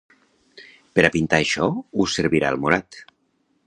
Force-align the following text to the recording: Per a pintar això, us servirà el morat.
Per 0.95 1.05
a 1.09 1.13
pintar 1.17 1.41
això, 1.43 1.69
us 2.07 2.19
servirà 2.21 2.55
el 2.57 2.63
morat. 2.67 3.03